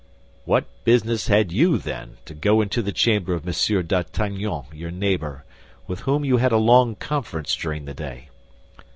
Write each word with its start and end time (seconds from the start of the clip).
"What 0.45 0.65
business 0.83 1.27
had 1.27 1.51
you, 1.51 1.77
then, 1.77 2.17
to 2.25 2.33
go 2.33 2.59
into 2.59 2.81
the 2.81 2.91
chamber 2.91 3.35
of 3.35 3.45
Monsieur 3.45 3.83
d'Artagnan, 3.83 4.63
your 4.73 4.89
neighbor, 4.89 5.45
with 5.85 5.99
whom 5.99 6.25
you 6.25 6.37
had 6.37 6.51
a 6.51 6.57
long 6.57 6.95
conference 6.95 7.55
during 7.55 7.85
the 7.85 7.93
day?" 7.93 8.29